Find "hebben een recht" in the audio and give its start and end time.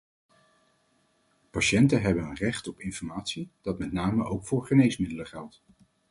2.01-2.67